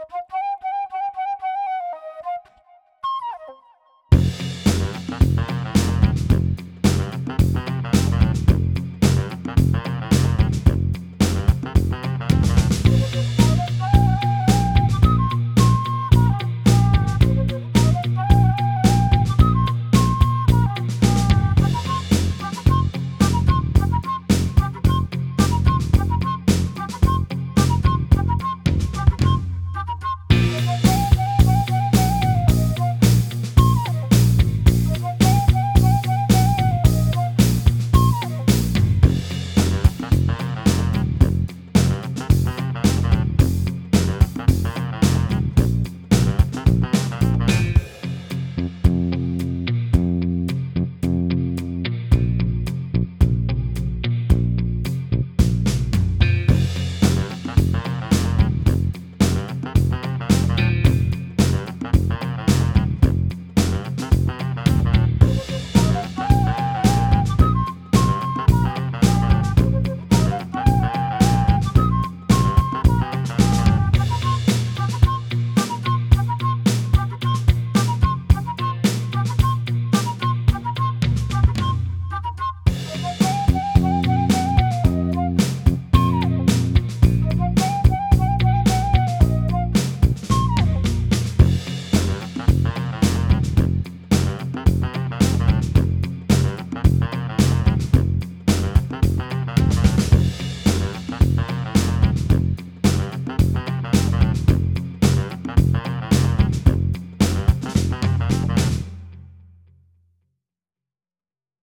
Oh, 0.00 0.06
oh, 0.10 0.16
oh. 0.32 0.49